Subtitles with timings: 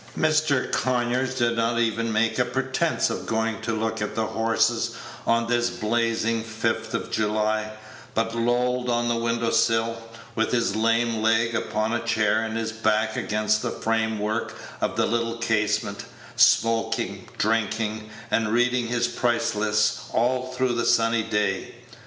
[0.17, 0.71] Mr.
[0.71, 4.93] Conyers did not even make a pretence of going to look at the horses
[5.27, 7.71] on this blazing 5th of July,
[8.15, 10.01] but lolled on the window sill,
[10.33, 14.95] with his lame leg upon a chair, and his back against the frame work of
[14.95, 16.05] the little casement,
[16.35, 21.75] smoking, drinking, and reading his price lists all through the sunny day.